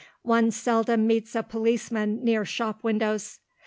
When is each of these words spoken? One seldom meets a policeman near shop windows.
One 0.23 0.49
seldom 0.49 1.05
meets 1.05 1.35
a 1.35 1.43
policeman 1.43 2.23
near 2.23 2.43
shop 2.43 2.83
windows. 2.83 3.39